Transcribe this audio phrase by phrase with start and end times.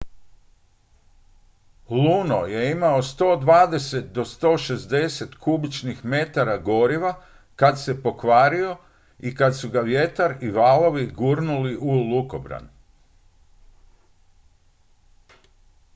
[1.89, 7.13] luno je imao 120-160 kubičnih metara goriva
[7.55, 8.77] kad se pokvario
[9.19, 12.69] i kad su ga vjetar i valovi gurnuli u lukobran